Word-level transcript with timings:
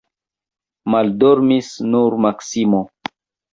Maldormis 0.95 1.71
nur 1.91 2.19
Maksimo. 2.27 2.83